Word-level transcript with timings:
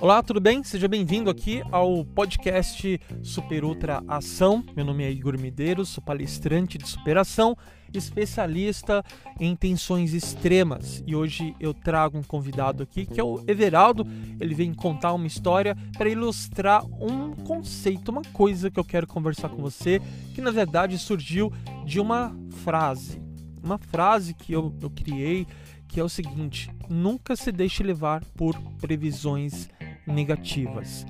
Olá, 0.00 0.22
tudo 0.22 0.40
bem? 0.40 0.62
Seja 0.62 0.86
bem-vindo 0.86 1.28
aqui 1.28 1.60
ao 1.72 2.04
podcast 2.04 3.00
Super 3.20 3.64
Ultra 3.64 4.00
Ação. 4.06 4.64
Meu 4.76 4.84
nome 4.84 5.02
é 5.04 5.10
Igor 5.10 5.36
Medeiros, 5.38 5.88
sou 5.88 6.02
palestrante 6.02 6.78
de 6.78 6.88
superação, 6.88 7.56
especialista 7.92 9.04
em 9.40 9.56
tensões 9.56 10.14
extremas. 10.14 11.02
E 11.04 11.16
hoje 11.16 11.52
eu 11.58 11.74
trago 11.74 12.16
um 12.16 12.22
convidado 12.22 12.84
aqui 12.84 13.04
que 13.04 13.18
é 13.18 13.24
o 13.24 13.42
Everaldo. 13.48 14.06
Ele 14.40 14.54
vem 14.54 14.72
contar 14.72 15.12
uma 15.12 15.26
história 15.26 15.76
para 15.96 16.08
ilustrar 16.08 16.86
um 16.86 17.32
conceito, 17.32 18.12
uma 18.12 18.22
coisa 18.32 18.70
que 18.70 18.78
eu 18.78 18.84
quero 18.84 19.06
conversar 19.06 19.48
com 19.48 19.60
você, 19.60 20.00
que 20.32 20.40
na 20.40 20.52
verdade 20.52 20.96
surgiu 20.96 21.52
de 21.84 21.98
uma 21.98 22.34
frase. 22.62 23.27
Uma 23.62 23.78
frase 23.78 24.34
que 24.34 24.52
eu, 24.52 24.74
eu 24.80 24.90
criei 24.90 25.46
que 25.88 25.98
é 25.98 26.04
o 26.04 26.08
seguinte: 26.08 26.70
nunca 26.88 27.34
se 27.34 27.50
deixe 27.50 27.82
levar 27.82 28.22
por 28.36 28.58
previsões 28.80 29.68
negativas. 30.06 31.06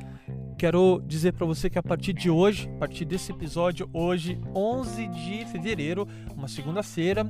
Quero 0.56 1.00
dizer 1.06 1.32
para 1.34 1.46
você 1.46 1.70
que 1.70 1.78
a 1.78 1.82
partir 1.82 2.12
de 2.12 2.28
hoje, 2.28 2.68
a 2.68 2.78
partir 2.78 3.04
desse 3.04 3.30
episódio, 3.30 3.88
hoje, 3.92 4.40
11 4.54 5.06
de 5.08 5.46
fevereiro, 5.46 6.06
uma 6.34 6.48
segunda-feira, 6.48 7.24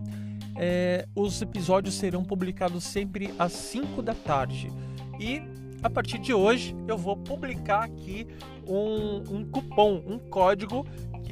é, 0.57 1.07
os 1.15 1.41
episódios 1.43 1.95
serão 1.95 2.25
publicados 2.25 2.85
sempre 2.85 3.35
às 3.39 3.53
5 3.53 4.01
da 4.03 4.15
tarde. 4.15 4.73
E 5.21 5.43
a 5.83 5.91
partir 5.91 6.19
de 6.19 6.33
hoje 6.33 6.75
eu 6.89 6.97
vou 6.97 7.17
publicar 7.17 7.85
aqui 7.85 8.27
um, 8.67 9.37
um 9.37 9.45
cupom, 9.45 10.03
um 10.07 10.19
código 10.19 10.87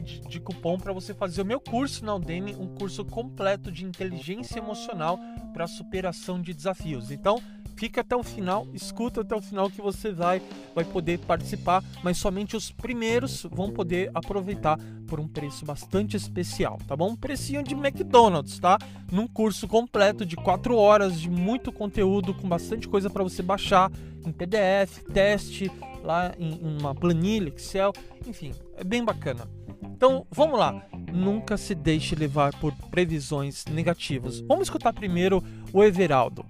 de, 0.06 0.41
cupom 0.41 0.78
para 0.78 0.92
você 0.92 1.12
fazer 1.12 1.42
o 1.42 1.45
meu 1.45 1.60
curso 1.60 2.05
na 2.05 2.15
Udemy, 2.15 2.55
um 2.55 2.69
curso 2.69 3.05
completo 3.05 3.70
de 3.70 3.84
inteligência 3.84 4.59
emocional 4.59 5.19
para 5.52 5.66
superação 5.66 6.41
de 6.41 6.55
desafios. 6.55 7.10
Então, 7.10 7.43
fica 7.76 8.01
até 8.01 8.16
o 8.16 8.23
final, 8.23 8.66
escuta 8.73 9.21
até 9.21 9.35
o 9.35 9.40
final 9.40 9.71
que 9.71 9.82
você 9.82 10.10
vai, 10.10 10.40
vai 10.74 10.85
poder 10.85 11.18
participar, 11.18 11.85
mas 12.02 12.16
somente 12.16 12.57
os 12.57 12.71
primeiros 12.71 13.46
vão 13.51 13.71
poder 13.71 14.10
aproveitar 14.15 14.79
por 15.07 15.21
um 15.21 15.29
preço 15.29 15.65
bastante 15.65 16.16
especial, 16.16 16.79
tá 16.87 16.96
bom? 16.96 17.10
Um 17.10 17.16
precinho 17.16 17.63
de 17.63 17.74
McDonald's, 17.74 18.59
tá? 18.59 18.79
Num 19.13 19.29
curso 19.29 19.68
completo 19.68 20.24
de 20.24 20.37
4 20.37 20.76
horas 20.76 21.20
de 21.20 21.29
muito 21.29 21.70
conteúdo, 21.70 22.35
com 22.35 22.48
bastante 22.48 22.88
coisa 22.88 23.10
para 23.10 23.23
você 23.23 23.43
baixar 23.43 23.91
em 24.24 24.32
PDF, 24.32 25.04
teste 25.13 25.70
lá 26.02 26.32
em 26.38 26.59
uma 26.63 26.95
planilha, 26.95 27.48
Excel, 27.48 27.93
enfim, 28.26 28.52
é 28.76 28.82
bem 28.82 29.04
bacana. 29.04 29.55
Então, 29.82 30.27
vamos 30.30 30.59
lá. 30.59 30.85
Nunca 31.13 31.57
se 31.57 31.74
deixe 31.74 32.15
levar 32.15 32.55
por 32.60 32.73
previsões 32.91 33.65
negativas. 33.66 34.41
Vamos 34.41 34.65
escutar 34.65 34.93
primeiro 34.93 35.43
o 35.73 35.82
Everaldo. 35.82 36.45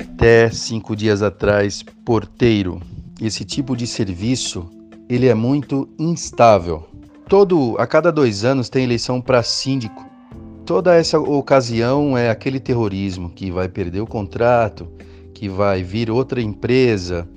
Até 0.00 0.50
cinco 0.50 0.96
dias 0.96 1.22
atrás, 1.22 1.82
porteiro. 2.04 2.80
Esse 3.20 3.44
tipo 3.44 3.76
de 3.76 3.86
serviço 3.86 4.68
ele 5.08 5.28
é 5.28 5.34
muito 5.34 5.88
instável. 5.98 6.88
Todo 7.28 7.76
a 7.78 7.86
cada 7.86 8.10
dois 8.10 8.44
anos 8.44 8.68
tem 8.68 8.84
eleição 8.84 9.20
para 9.20 9.42
síndico. 9.42 10.04
Toda 10.66 10.96
essa 10.96 11.16
ocasião 11.20 12.18
é 12.18 12.28
aquele 12.28 12.58
terrorismo 12.58 13.30
que 13.30 13.52
vai 13.52 13.68
perder 13.68 14.00
o 14.00 14.06
contrato, 14.06 14.88
que 15.32 15.48
vai 15.48 15.84
vir 15.84 16.10
outra 16.10 16.42
empresa 16.42 17.28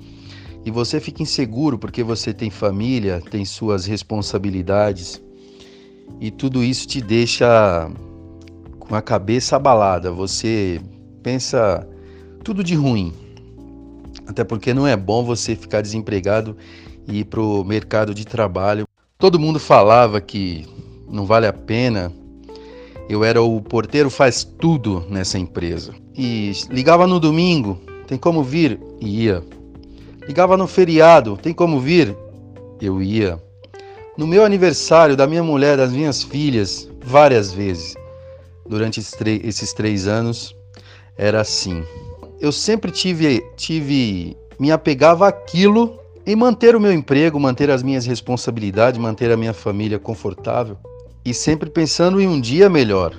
e 0.64 0.70
você 0.70 0.98
fica 0.98 1.22
inseguro 1.22 1.78
porque 1.78 2.02
você 2.02 2.34
tem 2.34 2.50
família, 2.50 3.22
tem 3.30 3.44
suas 3.44 3.86
responsabilidades 3.86 5.22
e 6.20 6.28
tudo 6.32 6.64
isso 6.64 6.88
te 6.88 7.00
deixa 7.00 7.88
com 8.80 8.96
a 8.96 9.00
cabeça 9.00 9.54
abalada. 9.54 10.10
Você 10.10 10.80
pensa 11.22 11.86
tudo 12.42 12.64
de 12.64 12.74
ruim. 12.74 13.12
Até 14.26 14.42
porque 14.42 14.74
não 14.74 14.88
é 14.88 14.96
bom 14.96 15.24
você 15.24 15.54
ficar 15.54 15.82
desempregado 15.82 16.56
e 17.06 17.20
ir 17.20 17.26
para 17.26 17.40
o 17.40 17.62
mercado 17.62 18.12
de 18.12 18.26
trabalho. 18.26 18.88
Todo 19.16 19.38
mundo 19.38 19.60
falava 19.60 20.20
que 20.20 20.66
não 21.08 21.24
vale 21.24 21.46
a 21.46 21.52
pena. 21.52 22.12
Eu 23.10 23.24
era 23.24 23.42
o 23.42 23.60
porteiro 23.60 24.08
faz 24.08 24.44
tudo 24.44 25.04
nessa 25.10 25.38
empresa. 25.38 25.92
E 26.16 26.52
ligava 26.70 27.06
no 27.06 27.18
domingo, 27.18 27.78
tem 28.06 28.16
como 28.16 28.42
vir? 28.42 28.80
Ia. 29.00 29.42
Ligava 30.26 30.56
no 30.56 30.66
feriado, 30.66 31.36
tem 31.36 31.52
como 31.52 31.80
vir? 31.80 32.16
Eu 32.80 33.02
ia. 33.02 33.42
No 34.16 34.26
meu 34.26 34.44
aniversário, 34.44 35.16
da 35.16 35.26
minha 35.26 35.42
mulher, 35.42 35.76
das 35.76 35.92
minhas 35.92 36.22
filhas, 36.22 36.88
várias 37.04 37.52
vezes. 37.52 37.96
Durante 38.64 39.00
esses 39.00 39.72
três 39.72 40.06
anos, 40.06 40.54
era 41.18 41.40
assim 41.40 41.82
eu 42.40 42.50
sempre 42.50 42.90
tive, 42.90 43.44
tive 43.54 44.36
me 44.58 44.72
apegava 44.72 45.28
àquilo 45.28 45.98
em 46.26 46.34
manter 46.34 46.74
o 46.74 46.80
meu 46.80 46.92
emprego, 46.92 47.38
manter 47.38 47.70
as 47.70 47.82
minhas 47.82 48.06
responsabilidades, 48.06 48.98
manter 48.98 49.30
a 49.30 49.36
minha 49.36 49.52
família 49.52 49.98
confortável 49.98 50.78
e 51.24 51.34
sempre 51.34 51.70
pensando 51.70 52.20
em 52.20 52.28
um 52.28 52.40
dia 52.40 52.68
melhor. 52.68 53.14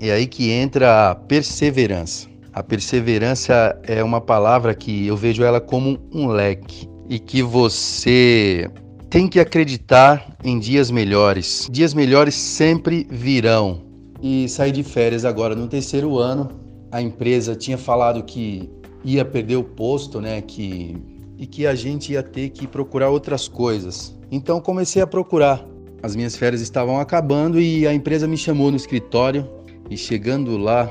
É 0.00 0.12
aí 0.12 0.26
que 0.26 0.50
entra 0.50 1.10
a 1.10 1.14
perseverança. 1.14 2.28
A 2.52 2.62
perseverança 2.62 3.78
é 3.84 4.02
uma 4.02 4.20
palavra 4.20 4.74
que 4.74 5.06
eu 5.06 5.16
vejo 5.16 5.42
ela 5.42 5.60
como 5.60 5.98
um 6.12 6.28
leque 6.28 6.88
e 7.08 7.18
que 7.18 7.42
você 7.42 8.68
tem 9.08 9.28
que 9.28 9.38
acreditar 9.38 10.36
em 10.42 10.58
dias 10.58 10.90
melhores. 10.90 11.68
Dias 11.70 11.94
melhores 11.94 12.34
sempre 12.34 13.06
virão. 13.10 13.82
E 14.22 14.48
sair 14.48 14.72
de 14.72 14.82
férias 14.82 15.24
agora 15.24 15.54
no 15.54 15.66
terceiro 15.66 16.18
ano 16.18 16.60
a 16.92 17.00
empresa 17.00 17.54
tinha 17.54 17.78
falado 17.78 18.22
que 18.24 18.68
ia 19.04 19.24
perder 19.24 19.56
o 19.56 19.64
posto, 19.64 20.20
né? 20.20 20.40
Que, 20.40 20.96
e 21.38 21.46
que 21.46 21.66
a 21.66 21.74
gente 21.74 22.12
ia 22.12 22.22
ter 22.22 22.50
que 22.50 22.66
procurar 22.66 23.10
outras 23.10 23.48
coisas. 23.48 24.18
Então 24.30 24.60
comecei 24.60 25.00
a 25.00 25.06
procurar. 25.06 25.64
As 26.02 26.16
minhas 26.16 26.36
férias 26.36 26.60
estavam 26.60 26.98
acabando 26.98 27.60
e 27.60 27.86
a 27.86 27.92
empresa 27.92 28.26
me 28.26 28.36
chamou 28.36 28.70
no 28.70 28.76
escritório. 28.76 29.48
E 29.88 29.96
chegando 29.96 30.56
lá, 30.56 30.90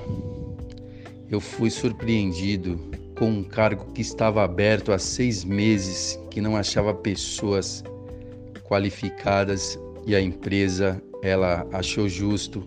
eu 1.30 1.40
fui 1.40 1.70
surpreendido 1.70 2.80
com 3.18 3.30
um 3.30 3.44
cargo 3.44 3.92
que 3.94 4.02
estava 4.02 4.44
aberto 4.44 4.92
há 4.92 5.00
seis 5.00 5.44
meses, 5.44 6.20
que 6.30 6.42
não 6.42 6.56
achava 6.56 6.94
pessoas 6.94 7.84
qualificadas 8.64 9.80
e 10.06 10.16
a 10.16 10.22
empresa 10.22 11.02
ela 11.24 11.68
achou 11.74 12.08
justo 12.08 12.64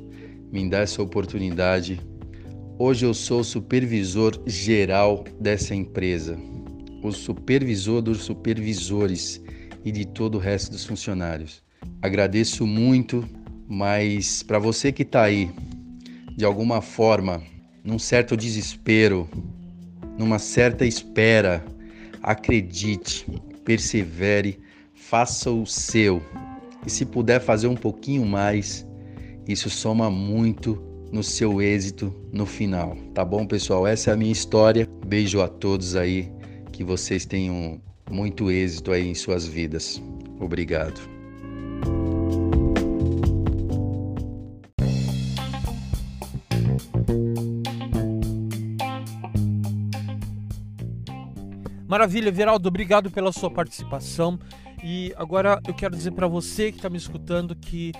me 0.50 0.68
dar 0.68 0.80
essa 0.80 1.02
oportunidade 1.02 2.00
Hoje 2.84 3.06
eu 3.06 3.14
sou 3.14 3.44
supervisor 3.44 4.42
geral 4.44 5.24
dessa 5.38 5.72
empresa, 5.72 6.36
o 7.00 7.12
supervisor 7.12 8.02
dos 8.02 8.24
supervisores 8.24 9.40
e 9.84 9.92
de 9.92 10.04
todo 10.04 10.34
o 10.34 10.38
resto 10.38 10.72
dos 10.72 10.84
funcionários. 10.84 11.61
Agradeço 12.00 12.66
muito, 12.66 13.24
mas 13.68 14.42
para 14.42 14.58
você 14.58 14.90
que 14.90 15.02
está 15.02 15.22
aí, 15.22 15.50
de 16.36 16.44
alguma 16.44 16.80
forma, 16.80 17.42
num 17.84 17.98
certo 17.98 18.36
desespero, 18.36 19.28
numa 20.18 20.38
certa 20.38 20.84
espera, 20.84 21.64
acredite, 22.22 23.26
persevere, 23.64 24.58
faça 24.94 25.50
o 25.50 25.66
seu. 25.66 26.22
E 26.86 26.90
se 26.90 27.04
puder 27.04 27.40
fazer 27.40 27.66
um 27.66 27.76
pouquinho 27.76 28.24
mais, 28.24 28.86
isso 29.46 29.70
soma 29.70 30.10
muito 30.10 30.82
no 31.12 31.22
seu 31.22 31.60
êxito 31.60 32.14
no 32.32 32.46
final. 32.46 32.96
Tá 33.14 33.24
bom, 33.24 33.46
pessoal? 33.46 33.86
Essa 33.86 34.10
é 34.10 34.14
a 34.14 34.16
minha 34.16 34.32
história. 34.32 34.88
Beijo 35.06 35.40
a 35.40 35.48
todos 35.48 35.94
aí. 35.94 36.32
Que 36.72 36.82
vocês 36.82 37.26
tenham 37.26 37.80
muito 38.10 38.50
êxito 38.50 38.92
aí 38.92 39.06
em 39.06 39.14
suas 39.14 39.46
vidas. 39.46 40.02
Obrigado. 40.40 41.21
Maravilha, 51.92 52.32
Veraldo, 52.32 52.68
obrigado 52.68 53.10
pela 53.10 53.30
sua 53.32 53.50
participação. 53.50 54.38
E 54.82 55.12
agora 55.14 55.60
eu 55.68 55.74
quero 55.74 55.94
dizer 55.94 56.12
para 56.12 56.26
você 56.26 56.72
que 56.72 56.78
está 56.78 56.88
me 56.88 56.96
escutando 56.96 57.54
que 57.54 57.92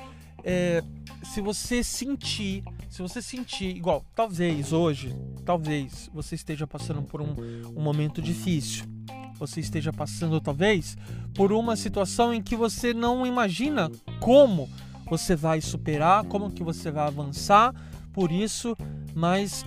é, 0.43 0.83
se 1.23 1.43
você 1.43 1.85
sentir, 1.85 2.65
se 2.89 3.03
você 3.03 3.21
sentir 3.21 3.77
igual, 3.77 4.03
talvez 4.15 4.73
hoje, 4.73 5.15
talvez 5.45 6.09
você 6.11 6.37
esteja 6.37 6.67
passando 6.67 7.03
por 7.03 7.21
um, 7.21 7.37
um 7.77 7.83
momento 7.83 8.23
difícil, 8.23 8.87
você 9.35 9.61
esteja 9.61 9.93
passando 9.93 10.41
talvez 10.41 10.97
por 11.35 11.53
uma 11.53 11.77
situação 11.77 12.33
em 12.33 12.41
que 12.41 12.57
você 12.57 12.95
não 12.95 13.27
imagina 13.27 13.93
como 14.21 14.71
você 15.05 15.37
vai 15.37 15.61
superar, 15.61 16.25
como 16.25 16.51
que 16.51 16.65
você 16.65 16.91
vai 16.91 17.07
avançar 17.07 17.75
por 18.11 18.33
isso, 18.33 18.75
mas 19.15 19.67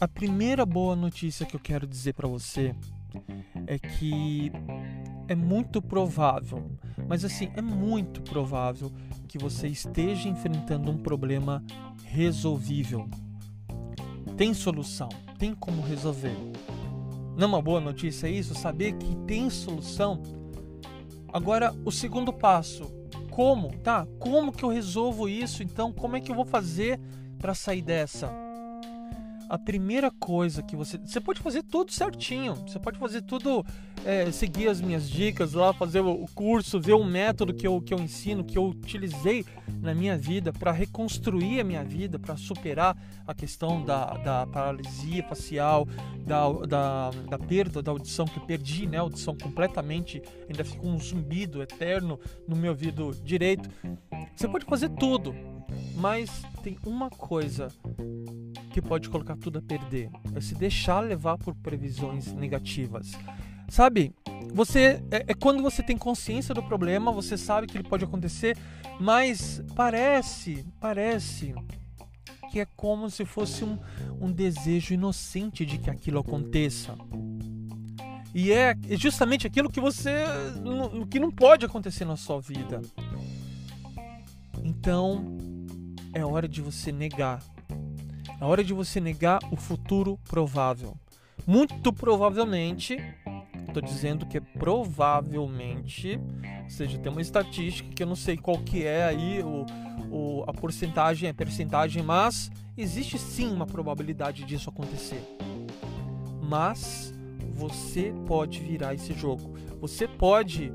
a 0.00 0.08
primeira 0.08 0.64
boa 0.64 0.96
notícia 0.96 1.44
que 1.44 1.54
eu 1.54 1.60
quero 1.60 1.86
dizer 1.86 2.14
para 2.14 2.26
você 2.26 2.74
é 3.66 3.78
que 3.78 4.52
é 5.26 5.34
muito 5.34 5.82
provável, 5.82 6.70
mas 7.06 7.24
assim, 7.24 7.50
é 7.54 7.62
muito 7.62 8.22
provável 8.22 8.90
que 9.26 9.38
você 9.38 9.68
esteja 9.68 10.28
enfrentando 10.28 10.90
um 10.90 10.98
problema 10.98 11.62
resolvível. 12.04 13.08
Tem 14.36 14.54
solução, 14.54 15.08
tem 15.38 15.54
como 15.54 15.82
resolver. 15.82 16.36
Não 17.36 17.44
é 17.44 17.46
uma 17.46 17.62
boa 17.62 17.80
notícia 17.80 18.28
isso? 18.28 18.54
Saber 18.54 18.94
que 18.94 19.14
tem 19.26 19.50
solução? 19.50 20.22
Agora, 21.32 21.74
o 21.84 21.92
segundo 21.92 22.32
passo, 22.32 22.84
como, 23.30 23.70
tá? 23.78 24.06
Como 24.18 24.50
que 24.50 24.64
eu 24.64 24.68
resolvo 24.68 25.28
isso? 25.28 25.62
Então, 25.62 25.92
como 25.92 26.16
é 26.16 26.20
que 26.20 26.30
eu 26.30 26.34
vou 26.34 26.46
fazer 26.46 26.98
para 27.38 27.54
sair 27.54 27.82
dessa? 27.82 28.47
A 29.48 29.58
primeira 29.58 30.10
coisa 30.10 30.62
que 30.62 30.76
você. 30.76 30.98
Você 30.98 31.20
pode 31.20 31.40
fazer 31.40 31.62
tudo 31.62 31.92
certinho. 31.92 32.54
Você 32.54 32.78
pode 32.78 32.98
fazer 32.98 33.22
tudo. 33.22 33.64
É, 34.04 34.30
seguir 34.30 34.68
as 34.68 34.80
minhas 34.80 35.10
dicas 35.10 35.54
lá, 35.54 35.72
fazer 35.72 36.00
o 36.00 36.24
curso, 36.32 36.80
ver 36.80 36.92
o 36.92 37.04
método 37.04 37.52
que 37.52 37.66
eu, 37.66 37.80
que 37.80 37.92
eu 37.92 37.98
ensino, 37.98 38.44
que 38.44 38.56
eu 38.56 38.68
utilizei 38.68 39.44
na 39.82 39.92
minha 39.92 40.16
vida 40.16 40.52
para 40.52 40.70
reconstruir 40.70 41.60
a 41.60 41.64
minha 41.64 41.82
vida, 41.82 42.16
para 42.16 42.36
superar 42.36 42.96
a 43.26 43.34
questão 43.34 43.84
da, 43.84 44.16
da 44.18 44.46
paralisia 44.46 45.24
facial, 45.24 45.86
da, 46.24 46.48
da, 46.66 47.10
da 47.28 47.38
perda 47.38 47.82
da 47.82 47.90
audição, 47.90 48.24
que 48.24 48.38
perdi 48.40 48.86
né, 48.86 48.98
a 48.98 49.00
audição 49.00 49.36
completamente, 49.36 50.22
ainda 50.48 50.64
fica 50.64 50.86
um 50.86 50.98
zumbido 50.98 51.60
eterno 51.60 52.20
no 52.46 52.54
meu 52.54 52.70
ouvido 52.70 53.10
direito. 53.24 53.68
Você 54.34 54.46
pode 54.46 54.64
fazer 54.64 54.90
tudo, 54.90 55.34
mas 55.96 56.30
tem 56.62 56.78
uma 56.86 57.10
coisa 57.10 57.68
que 58.80 58.88
pode 58.88 59.08
colocar 59.08 59.36
tudo 59.36 59.58
a 59.58 59.62
perder. 59.62 60.08
É 60.34 60.40
se 60.40 60.54
deixar 60.54 61.00
levar 61.00 61.36
por 61.36 61.54
previsões 61.54 62.32
negativas. 62.32 63.12
Sabe? 63.68 64.14
Você 64.54 65.02
é, 65.10 65.24
é, 65.26 65.34
quando 65.34 65.62
você 65.62 65.82
tem 65.82 65.98
consciência 65.98 66.54
do 66.54 66.62
problema, 66.62 67.10
você 67.10 67.36
sabe 67.36 67.66
que 67.66 67.76
ele 67.76 67.88
pode 67.88 68.04
acontecer, 68.04 68.56
mas 69.00 69.62
parece, 69.74 70.64
parece 70.80 71.54
que 72.50 72.60
é 72.60 72.66
como 72.76 73.10
se 73.10 73.24
fosse 73.24 73.64
um, 73.64 73.78
um 74.20 74.30
desejo 74.30 74.94
inocente 74.94 75.66
de 75.66 75.76
que 75.78 75.90
aquilo 75.90 76.20
aconteça. 76.20 76.96
E 78.34 78.52
é 78.52 78.76
justamente 78.92 79.46
aquilo 79.46 79.68
que 79.68 79.80
você 79.80 80.24
que 81.10 81.18
não 81.18 81.30
pode 81.30 81.66
acontecer 81.66 82.04
na 82.04 82.16
sua 82.16 82.40
vida. 82.40 82.80
Então, 84.62 85.36
é 86.14 86.24
hora 86.24 86.46
de 86.46 86.62
você 86.62 86.92
negar 86.92 87.42
é 88.40 88.44
hora 88.44 88.62
de 88.62 88.72
você 88.72 89.00
negar 89.00 89.40
o 89.50 89.56
futuro 89.56 90.18
provável. 90.28 90.96
Muito 91.46 91.92
provavelmente, 91.92 92.96
estou 93.66 93.82
dizendo 93.82 94.26
que 94.26 94.40
provavelmente, 94.40 96.20
ou 96.64 96.70
seja, 96.70 96.98
tem 96.98 97.10
uma 97.10 97.22
estatística 97.22 97.88
que 97.90 98.02
eu 98.02 98.06
não 98.06 98.16
sei 98.16 98.36
qual 98.36 98.58
que 98.58 98.84
é 98.84 99.04
aí 99.04 99.42
o, 99.42 99.64
o, 100.10 100.44
a 100.46 100.52
porcentagem, 100.52 101.28
a 101.28 101.34
percentagem, 101.34 102.02
mas 102.02 102.50
existe 102.76 103.18
sim 103.18 103.52
uma 103.52 103.66
probabilidade 103.66 104.44
disso 104.44 104.70
acontecer. 104.70 105.22
Mas 106.42 107.14
você 107.52 108.14
pode 108.26 108.60
virar 108.60 108.94
esse 108.94 109.12
jogo. 109.12 109.54
Você 109.80 110.06
pode 110.06 110.72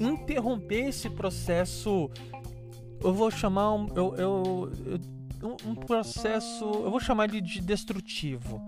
interromper 0.00 0.88
esse 0.88 1.08
processo. 1.08 2.10
Eu 3.02 3.12
vou 3.12 3.30
chamar 3.30 3.72
um, 3.74 3.88
eu, 3.94 4.14
eu, 4.16 4.72
eu 4.86 4.98
um, 5.44 5.70
um 5.70 5.74
processo, 5.74 6.64
eu 6.64 6.90
vou 6.90 6.98
chamar 6.98 7.28
ele 7.28 7.40
de 7.40 7.60
destrutivo, 7.60 8.60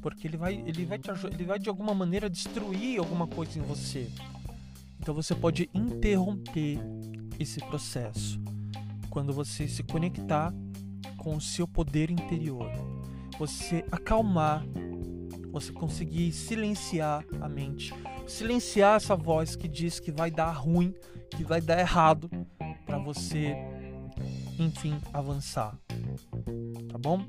porque 0.00 0.26
ele 0.26 0.36
vai, 0.36 0.54
ele 0.66 0.84
vai 0.84 0.98
te 0.98 1.10
ele 1.26 1.44
vai 1.44 1.58
de 1.58 1.68
alguma 1.68 1.94
maneira 1.94 2.28
destruir 2.28 2.98
alguma 2.98 3.26
coisa 3.26 3.58
em 3.58 3.62
você. 3.62 4.10
Então 4.98 5.14
você 5.14 5.34
pode 5.34 5.70
interromper 5.72 6.78
esse 7.38 7.60
processo 7.60 8.40
quando 9.10 9.32
você 9.32 9.68
se 9.68 9.82
conectar 9.82 10.52
com 11.16 11.36
o 11.36 11.40
seu 11.40 11.66
poder 11.68 12.10
interior. 12.10 12.70
Você 13.38 13.84
acalmar, 13.90 14.64
você 15.50 15.72
conseguir 15.72 16.32
silenciar 16.32 17.24
a 17.40 17.48
mente, 17.48 17.94
silenciar 18.26 18.96
essa 18.96 19.16
voz 19.16 19.54
que 19.56 19.68
diz 19.68 20.00
que 20.00 20.10
vai 20.10 20.30
dar 20.30 20.50
ruim, 20.50 20.94
que 21.30 21.44
vai 21.44 21.60
dar 21.60 21.78
errado 21.78 22.30
para 22.86 22.98
você 22.98 23.56
enfim 24.64 24.96
avançar 25.12 25.76
tá 26.90 26.98
bom? 26.98 27.24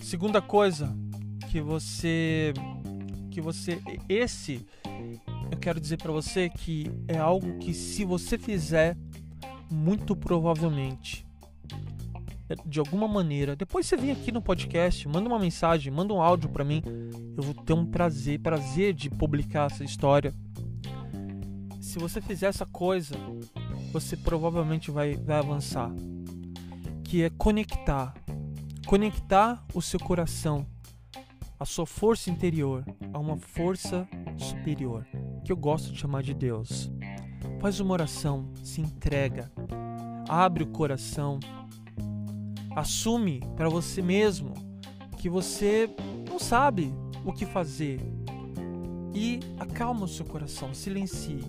Segunda 0.00 0.40
coisa 0.40 0.96
que 1.50 1.60
você 1.60 2.52
que 3.30 3.40
você 3.40 3.80
esse 4.08 4.66
eu 5.50 5.58
quero 5.58 5.80
dizer 5.80 5.98
para 5.98 6.12
você 6.12 6.48
que 6.48 6.90
é 7.08 7.18
algo 7.18 7.58
que 7.58 7.74
se 7.74 8.04
você 8.04 8.38
fizer 8.38 8.96
muito 9.70 10.14
provavelmente 10.14 11.26
de 12.66 12.78
alguma 12.78 13.08
maneira, 13.08 13.56
depois 13.56 13.86
você 13.86 13.96
vem 13.96 14.10
aqui 14.10 14.30
no 14.30 14.42
podcast, 14.42 15.08
manda 15.08 15.26
uma 15.26 15.38
mensagem, 15.38 15.90
manda 15.90 16.12
um 16.12 16.20
áudio 16.20 16.50
para 16.50 16.64
mim, 16.64 16.82
eu 17.36 17.42
vou 17.42 17.54
ter 17.54 17.72
um 17.72 17.86
prazer, 17.86 18.40
prazer 18.40 18.92
de 18.92 19.08
publicar 19.08 19.70
essa 19.70 19.82
história. 19.82 20.34
Se 21.80 21.98
você 21.98 22.20
fizer 22.20 22.46
essa 22.46 22.66
coisa, 22.66 23.14
você 23.90 24.16
provavelmente 24.16 24.90
vai, 24.90 25.16
vai 25.16 25.38
avançar, 25.38 25.90
que 27.12 27.22
é 27.22 27.28
conectar 27.28 28.14
conectar 28.86 29.62
o 29.74 29.82
seu 29.82 30.00
coração, 30.00 30.66
a 31.60 31.64
sua 31.66 31.84
força 31.84 32.30
interior, 32.30 32.86
a 33.12 33.18
uma 33.18 33.36
força 33.36 34.08
superior, 34.38 35.06
que 35.44 35.52
eu 35.52 35.56
gosto 35.58 35.92
de 35.92 35.98
chamar 35.98 36.22
de 36.22 36.32
Deus. 36.32 36.90
Faz 37.60 37.80
uma 37.80 37.92
oração, 37.92 38.50
se 38.64 38.80
entrega, 38.80 39.52
abre 40.26 40.62
o 40.62 40.68
coração, 40.68 41.38
assume 42.74 43.42
para 43.56 43.68
você 43.68 44.00
mesmo 44.00 44.54
que 45.18 45.28
você 45.28 45.94
não 46.26 46.38
sabe 46.38 46.94
o 47.26 47.32
que 47.34 47.44
fazer 47.44 48.00
e 49.14 49.38
acalma 49.58 50.06
o 50.06 50.08
seu 50.08 50.24
coração, 50.24 50.72
silencie. 50.72 51.44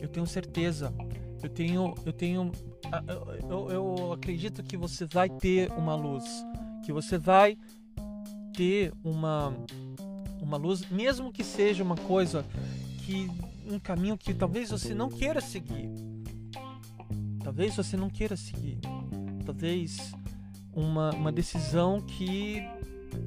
Eu 0.00 0.08
tenho 0.08 0.26
certeza, 0.26 0.92
eu 1.42 1.48
tenho, 1.48 1.94
eu 2.04 2.12
tenho 2.12 2.52
eu, 3.48 3.70
eu 3.70 4.12
acredito 4.12 4.62
que 4.62 4.76
você 4.76 5.06
vai 5.06 5.28
ter 5.28 5.70
uma 5.72 5.94
luz, 5.94 6.24
que 6.84 6.92
você 6.92 7.16
vai 7.16 7.56
ter 8.54 8.92
uma, 9.02 9.54
uma 10.40 10.56
luz, 10.56 10.88
mesmo 10.90 11.32
que 11.32 11.42
seja 11.42 11.82
uma 11.82 11.96
coisa 11.96 12.44
que 13.04 13.30
um 13.66 13.78
caminho 13.78 14.18
que 14.18 14.34
talvez 14.34 14.70
você 14.70 14.94
não 14.94 15.08
queira 15.08 15.40
seguir. 15.40 15.88
Talvez 17.42 17.76
você 17.76 17.96
não 17.96 18.10
queira 18.10 18.36
seguir. 18.36 18.78
Talvez 19.44 20.12
uma, 20.72 21.10
uma 21.12 21.32
decisão 21.32 22.00
que 22.00 22.62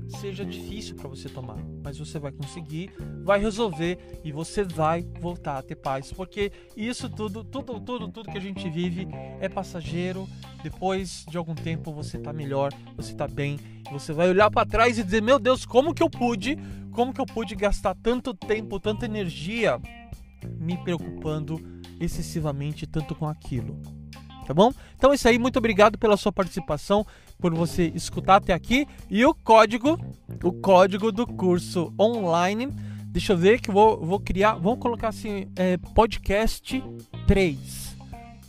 seja 0.07 0.45
difícil 0.45 0.95
para 0.95 1.07
você 1.07 1.27
tomar, 1.29 1.57
mas 1.83 1.97
você 1.97 2.19
vai 2.19 2.31
conseguir, 2.31 2.91
vai 3.23 3.39
resolver 3.39 4.19
e 4.23 4.31
você 4.31 4.63
vai 4.63 5.05
voltar 5.19 5.57
a 5.57 5.61
ter 5.61 5.75
paz, 5.75 6.11
porque 6.11 6.51
isso 6.75 7.09
tudo, 7.09 7.43
tudo, 7.43 7.79
tudo, 7.79 8.07
tudo 8.09 8.31
que 8.31 8.37
a 8.37 8.41
gente 8.41 8.69
vive 8.69 9.07
é 9.39 9.49
passageiro. 9.49 10.27
Depois 10.63 11.25
de 11.29 11.37
algum 11.37 11.55
tempo 11.55 11.93
você 11.93 12.17
tá 12.17 12.33
melhor, 12.33 12.71
você 12.95 13.13
tá 13.13 13.27
bem, 13.27 13.59
você 13.91 14.13
vai 14.13 14.29
olhar 14.29 14.49
para 14.49 14.65
trás 14.65 14.97
e 14.97 15.03
dizer: 15.03 15.21
"Meu 15.21 15.37
Deus, 15.37 15.65
como 15.65 15.93
que 15.93 16.01
eu 16.01 16.09
pude? 16.09 16.57
Como 16.91 17.13
que 17.13 17.21
eu 17.21 17.25
pude 17.25 17.55
gastar 17.55 17.95
tanto 17.95 18.33
tempo, 18.33 18.79
tanta 18.79 19.05
energia 19.05 19.79
me 20.57 20.77
preocupando 20.77 21.59
excessivamente 21.99 22.87
tanto 22.87 23.13
com 23.13 23.27
aquilo?" 23.27 23.79
Tá 24.45 24.53
bom? 24.53 24.71
Então 24.95 25.11
é 25.11 25.15
isso 25.15 25.27
aí, 25.27 25.39
muito 25.39 25.57
obrigado 25.57 25.97
pela 25.97 26.15
sua 26.15 26.31
participação 26.31 27.05
por 27.39 27.53
você 27.53 27.91
escutar 27.95 28.37
até 28.37 28.53
aqui. 28.53 28.87
E 29.09 29.25
o 29.25 29.33
código, 29.33 29.99
o 30.43 30.51
código 30.51 31.11
do 31.11 31.27
curso 31.27 31.93
online, 31.99 32.67
deixa 33.07 33.33
eu 33.33 33.37
ver 33.37 33.59
que 33.61 33.71
vou, 33.71 34.03
vou 34.03 34.19
criar, 34.19 34.55
vamos 34.55 34.79
colocar 34.79 35.09
assim, 35.09 35.47
é, 35.55 35.77
podcast 35.77 36.83
3. 37.27 37.95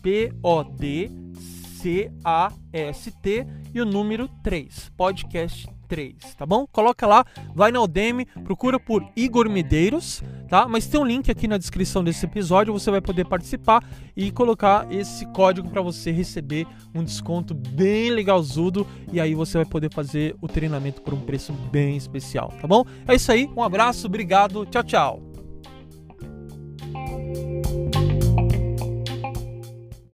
P-O-D-C-A-S-T 0.02 1.06
e 3.74 3.80
o 3.80 3.84
número 3.84 4.28
3. 4.42 4.92
Podcast 4.96 5.75
3, 5.86 6.16
tá 6.36 6.44
bom? 6.44 6.66
Coloca 6.70 7.06
lá, 7.06 7.24
vai 7.54 7.70
na 7.70 7.80
Udemy, 7.80 8.26
procura 8.44 8.78
por 8.78 9.06
Igor 9.16 9.48
Medeiros, 9.48 10.22
tá? 10.48 10.66
Mas 10.66 10.86
tem 10.86 11.00
um 11.00 11.04
link 11.04 11.30
aqui 11.30 11.46
na 11.46 11.58
descrição 11.58 12.02
desse 12.02 12.24
episódio, 12.24 12.72
você 12.72 12.90
vai 12.90 13.00
poder 13.00 13.24
participar 13.26 13.84
e 14.16 14.30
colocar 14.30 14.86
esse 14.92 15.26
código 15.26 15.68
para 15.70 15.82
você 15.82 16.10
receber 16.10 16.66
um 16.94 17.04
desconto 17.04 17.54
bem 17.54 18.10
legalzudo 18.10 18.86
e 19.12 19.20
aí 19.20 19.34
você 19.34 19.58
vai 19.58 19.66
poder 19.66 19.92
fazer 19.92 20.36
o 20.40 20.48
treinamento 20.48 21.02
por 21.02 21.14
um 21.14 21.20
preço 21.20 21.52
bem 21.52 21.96
especial, 21.96 22.52
tá 22.60 22.66
bom? 22.66 22.84
É 23.06 23.14
isso 23.14 23.30
aí, 23.30 23.48
um 23.56 23.62
abraço, 23.62 24.06
obrigado, 24.06 24.66
tchau, 24.66 24.82
tchau. 24.82 25.35